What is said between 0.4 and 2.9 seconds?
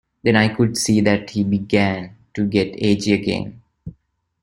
could see that he began to get